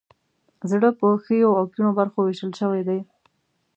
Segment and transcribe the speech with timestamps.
[0.69, 2.99] زړه په ښیو او کیڼو برخو ویشل شوی دی.